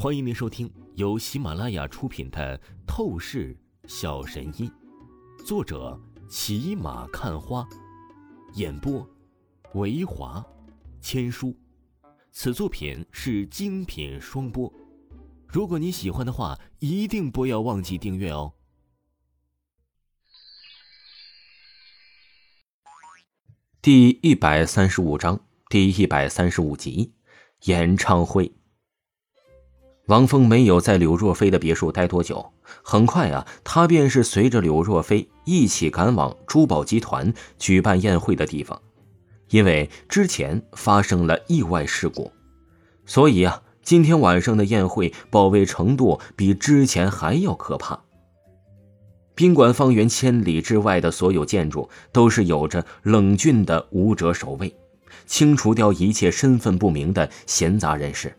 [0.00, 2.56] 欢迎您收听由喜马拉雅出品的
[2.86, 4.70] 《透视小神医》，
[5.44, 7.68] 作者骑马看花，
[8.54, 9.04] 演播
[9.74, 10.46] 维华
[11.00, 11.52] 千书。
[12.30, 14.72] 此作品是精品双播。
[15.48, 18.54] 如果你喜欢的话，一定不要忘记订阅哦。
[23.82, 27.14] 第一百三十五章，第一百三十五集，
[27.64, 28.57] 演唱会。
[30.08, 32.50] 王峰没有在柳若飞的别墅待多久，
[32.82, 38.80] 很快啊，他便是随着柳若飞一起赶往珠宝集团举办宴会的地方。
[39.50, 42.32] 因为之前发生了意外事故，
[43.04, 48.00] 所以啊，今天晚上的宴会保卫程度比之前还要可怕。
[49.34, 54.74] 宾馆方圆千里之外的所有建筑都是有着冷峻的武者守卫，
[55.26, 58.34] 清除掉一切身份不明的闲杂人士。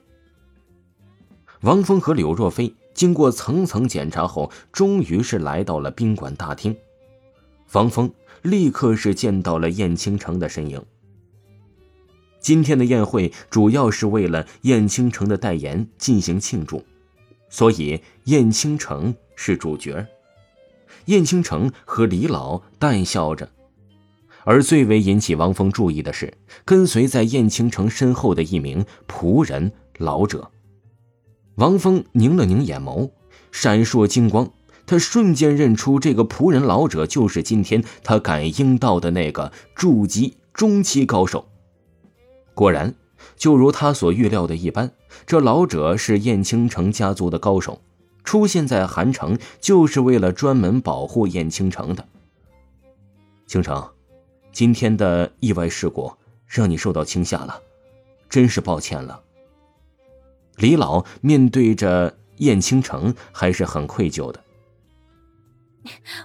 [1.62, 6.76] 王峰和柳若飞经过层层检查后，终于是来到了宾馆大厅。
[7.74, 8.12] 王峰
[8.42, 10.82] 立刻是见到了燕青城的身影。
[12.40, 16.84] 今天的宴会主要是为了燕青城的代言进行庆祝，
[17.50, 20.08] 所以燕青城是主角。
[21.06, 23.50] 燕青城和李老淡笑着，
[24.46, 26.34] 而最为引起王峰注意的是，
[26.64, 30.50] 跟随在燕青城身后的一名仆人老者。
[31.60, 33.12] 王峰拧了拧眼眸，
[33.52, 34.50] 闪烁金光。
[34.86, 41.50] 他瞬间认出这个仆人老者就是今天他感应到的那个筑基中期高手。
[42.54, 42.96] 果然，
[43.36, 44.90] 就如他所预料的一般，
[45.26, 47.82] 这老者是燕青城家族的高手，
[48.24, 52.08] 出现在韩城就是为了专门保护燕青城的。
[53.46, 53.86] 青城，
[54.54, 56.10] 今天的意外事故
[56.48, 57.62] 让你受到惊吓了，
[58.30, 59.22] 真是抱歉了。
[60.60, 64.44] 李老面对着燕青城还是很愧疚的。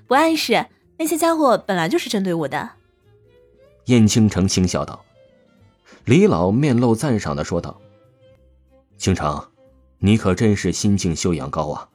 [0.07, 0.67] 不碍事，
[0.99, 2.73] 那些家伙本来就是针对我的。
[3.87, 5.05] 燕青城轻笑道。
[6.05, 7.81] 李老面露赞赏的说道
[8.99, 9.49] ：“青城，
[9.99, 11.89] 你可真是心境修养高啊！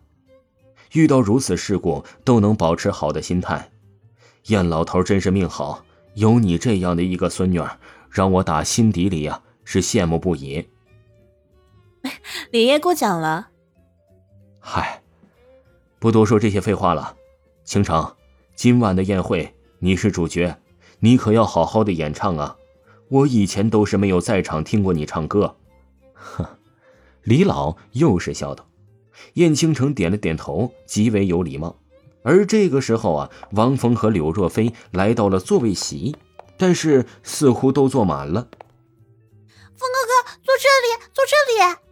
[0.94, 3.70] 遇到如此事故都能保持好的心态，
[4.46, 5.86] 燕老头真是命好，
[6.16, 7.78] 有你这样的一个孙女儿，
[8.10, 10.66] 让我打心底里呀是羡慕不已。”
[12.52, 13.50] 李爷过奖了。
[14.60, 15.02] 嗨，
[16.00, 17.16] 不多说这些废话了。
[17.64, 18.16] 倾城，
[18.56, 20.58] 今晚的宴会你是主角，
[21.00, 22.56] 你可要好好的演唱啊！
[23.10, 25.56] 我以前都是没有在场听过你唱歌。
[26.14, 26.58] 呵，
[27.24, 28.68] 李老又是笑道。
[29.34, 31.76] 燕倾城点了点头，极为有礼貌。
[32.24, 36.16] 而这个时候啊，王峰和柳若飞来到了座位席，
[36.58, 38.48] 但是似乎都坐满了。
[39.76, 41.89] 峰哥哥，坐这里，坐这里。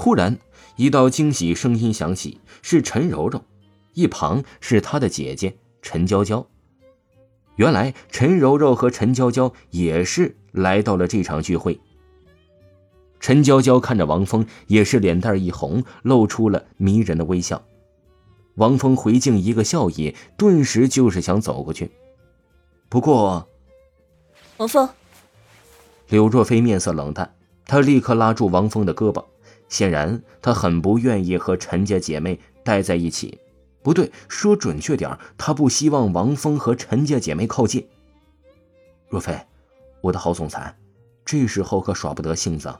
[0.00, 0.38] 忽然，
[0.76, 3.42] 一道惊喜声音响起，是陈柔柔，
[3.94, 6.46] 一旁是她的姐姐陈娇娇。
[7.56, 11.80] 原来，陈柔柔和陈娇娇也是来到了这场聚会。
[13.18, 17.60] 陈娇娇看着王峰，也是脸蛋一红，露出了迷人的微笑。
[18.54, 21.90] 王峰回敬一个笑意，顿时就是想走过去，
[22.88, 23.48] 不过，
[24.58, 24.88] 王峰，
[26.08, 27.34] 柳若飞面色冷淡，
[27.66, 29.24] 他立刻拉住王峰的胳膊。
[29.68, 33.38] 显然，他很不愿意和陈家姐妹待在一起。
[33.82, 37.86] 不对，说准确点他不希望王峰和陈家姐妹靠近。
[39.08, 39.38] 若飞，
[40.00, 40.76] 我的好总裁，
[41.24, 42.74] 这时候可耍不得性子。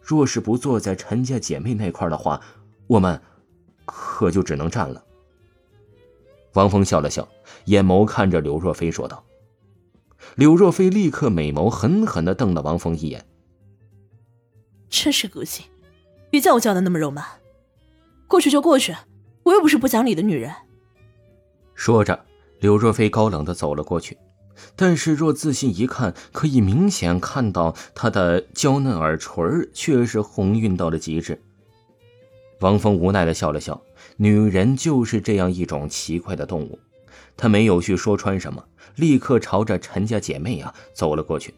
[0.00, 2.40] 若是不坐在陈家姐妹那块的话，
[2.86, 3.20] 我们
[3.84, 5.04] 可就只能站了。
[6.54, 7.28] 王峰笑了笑，
[7.66, 9.22] 眼眸看着柳若飞说道。
[10.34, 13.24] 柳若飞立刻美眸狠狠的瞪了王峰一眼。
[14.88, 15.66] 真是恶心。
[16.30, 17.24] 别叫我叫的那么肉麻，
[18.26, 18.94] 过去就过去，
[19.44, 20.52] 我又不是不讲理的女人。
[21.74, 22.24] 说着，
[22.60, 24.18] 柳若飞高冷的走了过去，
[24.76, 31.40] 但是若仔细一看，可以明显看到她的娇嫩耳垂却是红晕到了极致。
[32.60, 33.80] 王峰无奈的笑了笑，
[34.16, 36.78] 女人就是这样一种奇怪的动物，
[37.36, 38.62] 他没有去说穿什么，
[38.96, 41.54] 立刻朝着陈家姐妹啊走了过去。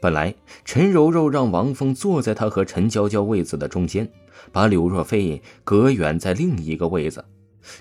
[0.00, 0.34] 本来
[0.64, 4.10] 陈柔柔让王峰坐在他和陈娇娇位子的中间，
[4.52, 7.24] 把柳若飞隔远在另一个位子。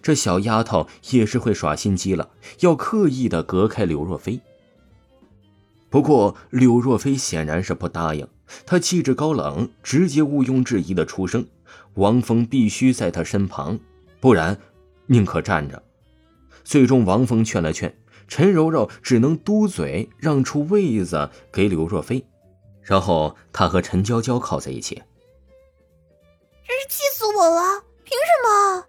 [0.01, 2.29] 这小丫头也是会耍心机了，
[2.62, 4.39] 要刻意的隔开柳若飞。
[5.89, 8.27] 不过柳若飞显然是不答应，
[8.65, 11.45] 她气质高冷，直接毋庸置疑的出声
[11.95, 13.79] ：“王峰必须在她身旁，
[14.19, 14.57] 不然
[15.06, 15.83] 宁可站着。”
[16.63, 17.95] 最终，王峰劝了劝。
[18.27, 22.25] 陈柔柔只能嘟嘴让出位子给柳若飞，
[22.81, 24.95] 然后她和陈娇娇靠在一起。
[26.68, 27.83] 真是气死我了！
[28.04, 28.86] 凭什么？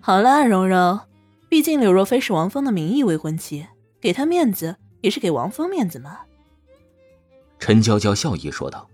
[0.00, 1.00] 好了，柔柔，
[1.48, 3.66] 毕竟柳若飞是王峰的名义未婚妻，
[4.00, 6.20] 给他面子也是给王峰面子嘛。”
[7.58, 8.88] 陈娇娇笑意说道。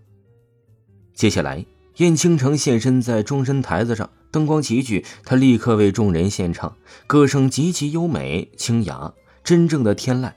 [1.12, 1.64] 接下来，
[1.96, 6.76] 燕青城现身在终身台子上，灯光齐聚，他立刻为众人献唱，
[7.06, 9.12] 歌声极其优美清雅，
[9.44, 10.32] 真正的天籁。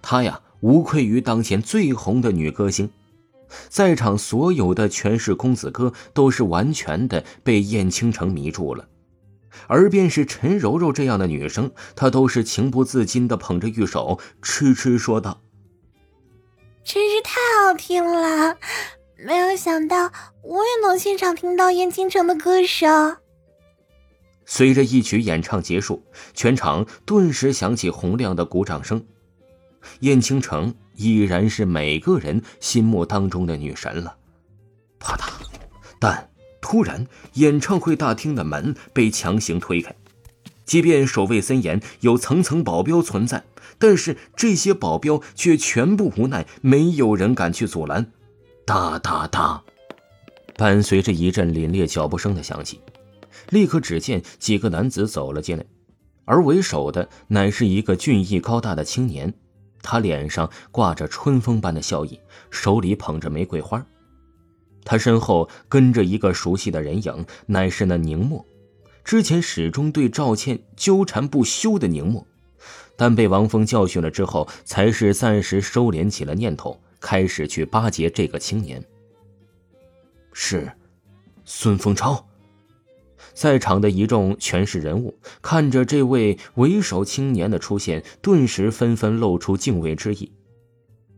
[0.00, 2.88] 他呀，无愧于当前最红的女歌星。
[3.68, 8.88] 在场所有的权势公子哥都是完全的被燕青城迷住了，
[9.68, 15.42] 而便是陈柔柔这样的女生，她都是情不自禁的捧着玉手，痴痴说道
[16.82, 18.56] ：“真是太好听了，
[19.18, 23.16] 没有想到我也能现场听到燕倾城的歌声。”
[24.44, 26.04] 随着一曲演唱结束，
[26.34, 29.04] 全场顿时响起洪亮的鼓掌声。
[30.00, 30.74] 燕倾城。
[30.98, 34.16] 已然是每个人心目当中的女神了。
[34.98, 35.28] 啪嗒，
[36.00, 39.94] 但突然，演唱会大厅的门被强行推开。
[40.64, 43.44] 即便守卫森严，有层层保镖存在，
[43.78, 48.10] 但是这些保镖却全部无奈，没有人敢去阻拦。
[48.66, 49.62] 哒哒哒，
[50.56, 52.80] 伴随着一阵凛冽脚步声的响起，
[53.50, 55.64] 立刻只见几个男子走了进来，
[56.24, 59.32] 而为首的乃是一个俊逸高大的青年。
[59.84, 62.18] 他脸上挂着春风般的笑意，
[62.50, 63.86] 手里捧着玫瑰花。
[64.84, 68.44] 他身后跟着一个熟悉的人影，乃是那宁墨。
[69.04, 72.26] 之前始终对赵倩纠缠不休的宁墨，
[72.96, 78.84] 但被王峰教训了之后，才是暂时收敛起了念头，开始去巴结这个青年。
[80.32, 80.70] 是，
[81.44, 82.26] 孙风超。
[83.32, 90.32] 在场的一众权势人物看着这位为首青年的出现，顿时纷纷露出敬畏之意。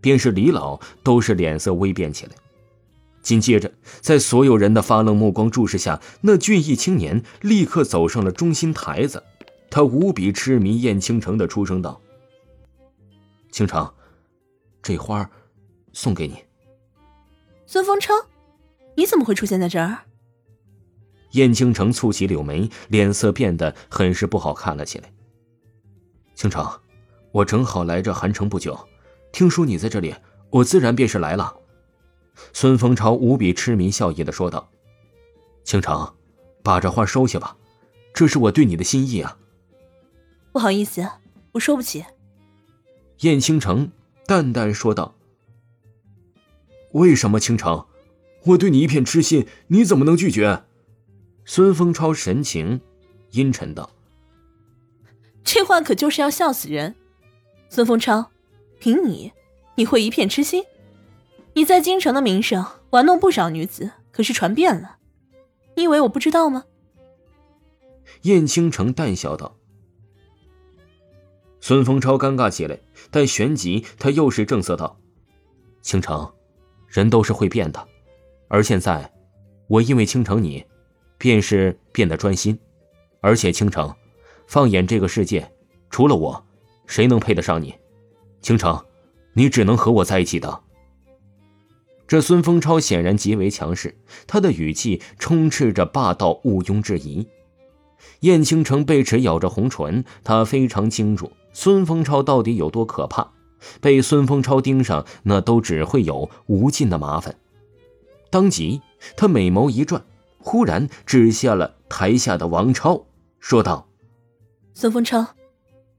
[0.00, 2.32] 便是李老都是脸色微变起来。
[3.20, 3.70] 紧接着，
[4.00, 9.22] 在所有人的发愣目光注视下，那俊逸青年立刻走上了中心台子。
[9.70, 12.00] 他无比痴迷燕倾城的出声道
[13.52, 13.92] ：“倾城，
[14.82, 15.28] 这花
[15.98, 16.44] 送给你。”
[17.66, 18.14] 孙风超，
[18.96, 19.98] 你怎么会出现在这儿？
[21.32, 25.12] 燕倾城蹙起柳眉，脸色变得很是不好看了起来。
[26.36, 26.64] 倾城，
[27.32, 28.78] 我正好来这韩城不久，
[29.32, 30.14] 听说你在这里，
[30.50, 31.54] 我自然便是来了。
[32.52, 34.70] 孙风超无比痴迷笑意的说道
[35.64, 36.14] ：“倾城，
[36.62, 37.56] 把这花收下吧，
[38.14, 39.36] 这是我对你的心意啊。”
[40.52, 41.06] 不好意思，
[41.52, 42.04] 我收不起。
[43.22, 43.90] 燕倾城
[44.26, 45.14] 淡淡说道
[46.92, 47.86] ：“为什么，倾城？
[48.44, 50.64] 我对你一片痴心，你怎么能拒绝？”
[51.44, 52.80] 孙风超神情
[53.32, 53.90] 阴沉道
[55.42, 56.94] ：“这话可就是要笑死人。”
[57.70, 58.30] 孙风超，
[58.78, 59.32] 凭你，
[59.76, 60.64] 你会一片痴心？
[61.54, 64.98] 你在京城的名声玩弄不少女子，可是传遍了。
[65.74, 66.64] 你以为我不知道吗？
[68.22, 69.56] 燕倾城淡笑道。
[71.60, 72.78] 孙风超尴尬起来，
[73.10, 74.98] 但旋即他又是正色道
[75.82, 76.32] ：“倾城，
[76.88, 77.88] 人都是会变的，
[78.48, 79.12] 而现在，
[79.68, 80.64] 我因为倾城你。”
[81.20, 82.56] 便是变得专心，
[83.20, 83.92] 而且倾城，
[84.46, 85.50] 放眼这个世界，
[85.90, 86.46] 除了我，
[86.86, 87.74] 谁能配得上你？
[88.40, 88.80] 倾城，
[89.32, 90.60] 你只能和我在一起的。
[92.06, 93.98] 这孙风超显然极为强势，
[94.28, 97.26] 他的语气充斥着霸道毋庸置疑。
[98.20, 103.28] 燕倾城被齿咬着红唇，他非常清楚孙风超到底有多可怕，
[103.80, 107.36] 被孙风超盯上，那都只会有无尽的麻烦。
[108.30, 108.80] 当即，
[109.16, 110.04] 他美眸一转。
[110.40, 113.04] 忽然指向了台下的王超，
[113.38, 113.86] 说道
[114.72, 115.34] ：“孙风超，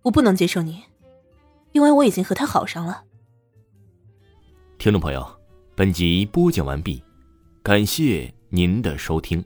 [0.02, 0.82] 我不能接受你，
[1.74, 3.04] 因为我已经和他好上了。”
[4.80, 5.28] 听众朋友，
[5.76, 7.04] 本集播讲完毕，
[7.62, 9.44] 感谢您的收听。